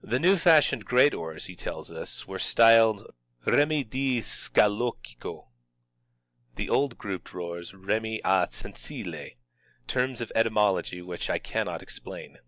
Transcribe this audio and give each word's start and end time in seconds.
The 0.00 0.18
new 0.18 0.38
fashioned 0.38 0.86
great 0.86 1.12
oars, 1.12 1.44
he 1.44 1.54
tells 1.54 1.90
us, 1.90 2.26
were 2.26 2.38
styled 2.38 3.06
Remi 3.44 3.84
di 3.84 4.22
Scaloccio, 4.22 5.48
the 6.54 6.70
old 6.70 6.96
grouped 6.96 7.34
oars 7.34 7.74
Remi 7.74 8.22
a 8.24 8.48
Zenzile,— 8.50 9.36
terms 9.94 10.20
the 10.20 10.32
etymology 10.34 11.00
of 11.00 11.06
which 11.08 11.28
I 11.28 11.38
cannot 11.38 11.82
explain. 11.82 12.38